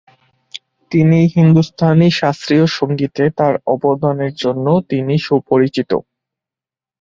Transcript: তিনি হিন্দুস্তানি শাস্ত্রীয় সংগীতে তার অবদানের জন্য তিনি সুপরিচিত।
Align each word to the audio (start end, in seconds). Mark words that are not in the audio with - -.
তিনি 0.91 1.19
হিন্দুস্তানি 1.35 2.07
শাস্ত্রীয় 2.11 2.65
সংগীতে 2.77 3.23
তার 3.37 3.53
অবদানের 3.73 4.33
জন্য 4.35 4.65
তিনি 4.89 5.13
সুপরিচিত। 5.19 5.91